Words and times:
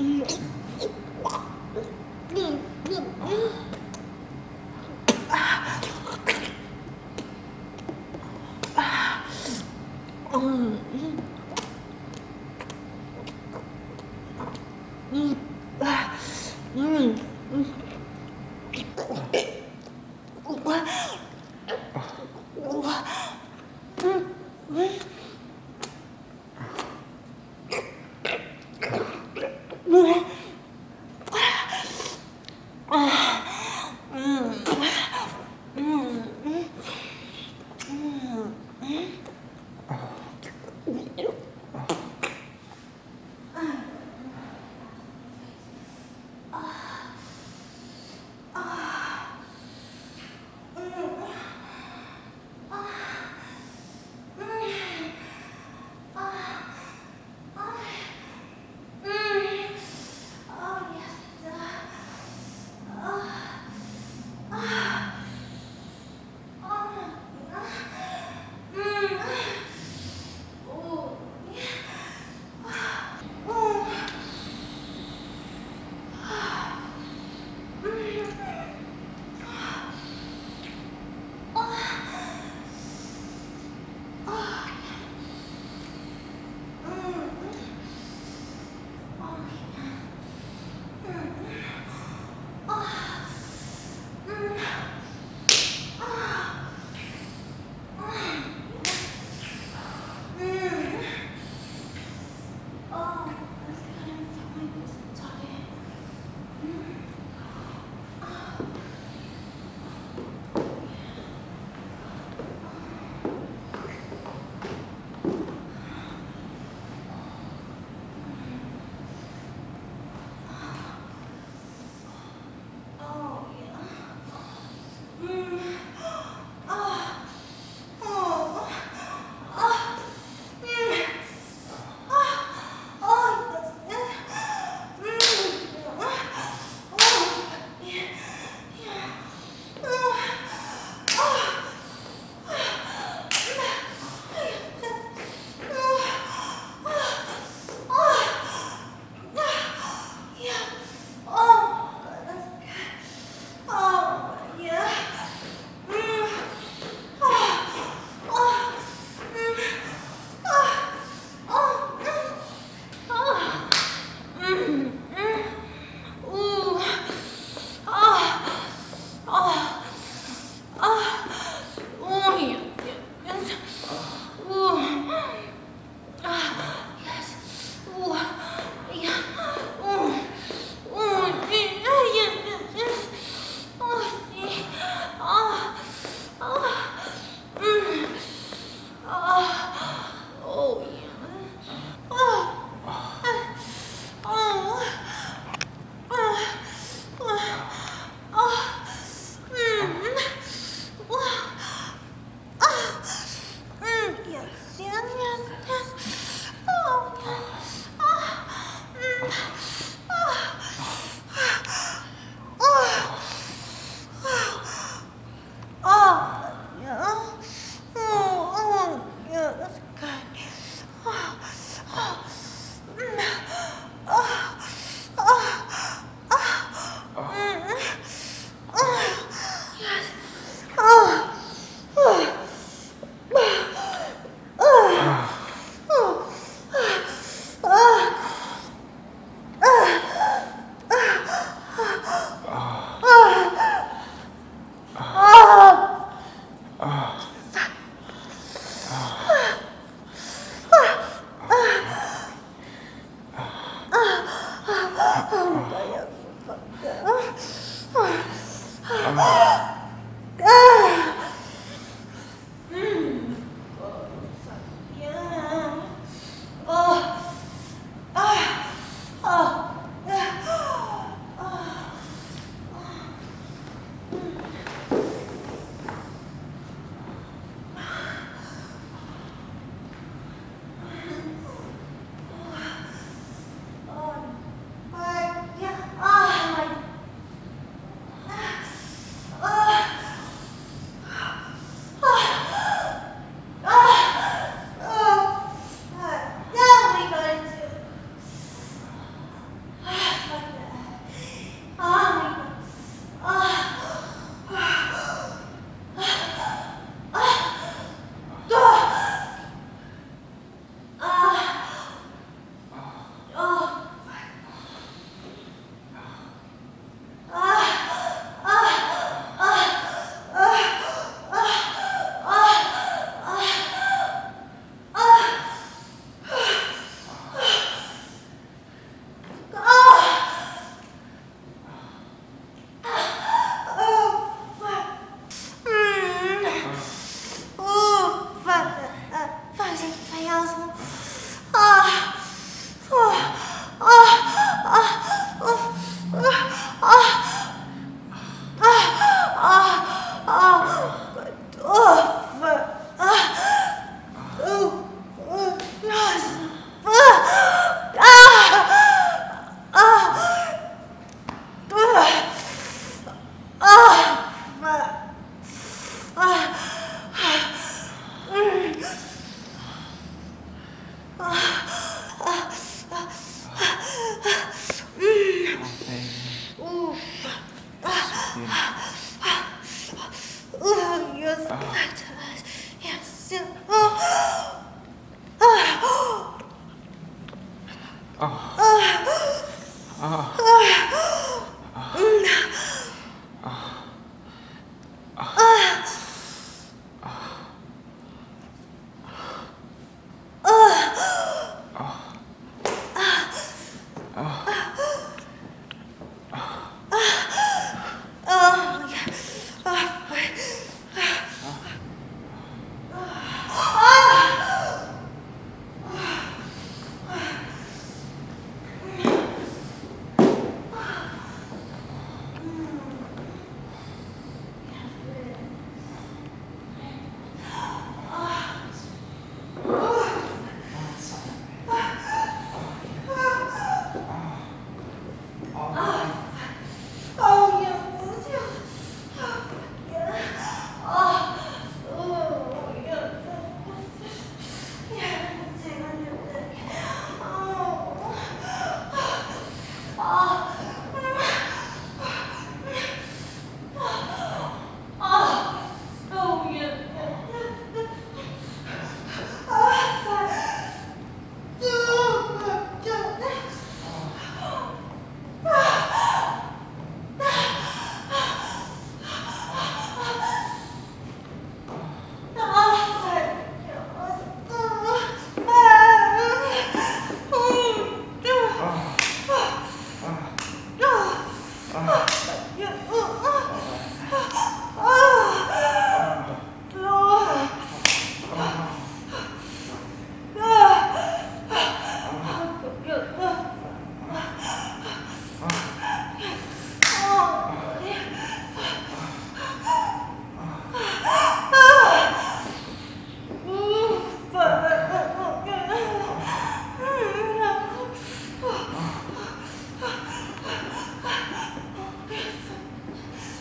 嗯。 0.00 0.59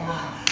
Come 0.00 0.08
on. 0.08 0.49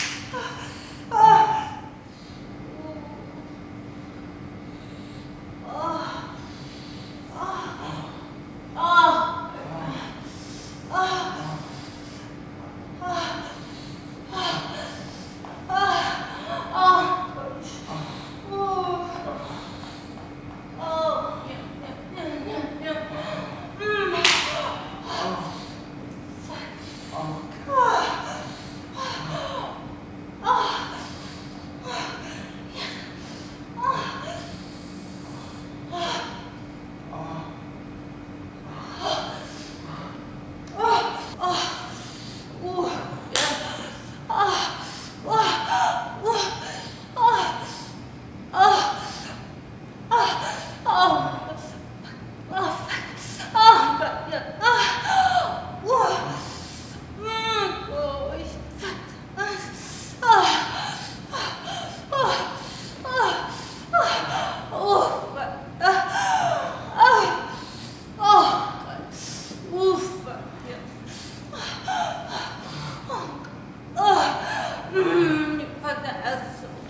قد 75.89 76.05
أثقل 76.25 76.88